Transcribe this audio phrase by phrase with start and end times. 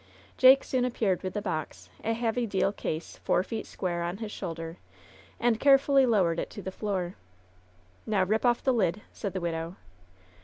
[0.35, 4.31] Jake soon appeared with the box— a heavy deal case, four feet square— on his
[4.31, 4.77] shoulder,
[5.39, 7.13] and carefully lowered it to the floor.
[8.09, 9.75] '^oW rip off the lid," said the widow.